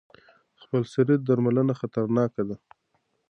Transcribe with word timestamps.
خپلسري 0.61 1.15
درملنه 1.27 1.73
خطرناکه 1.79 2.43
ده. 2.47 2.55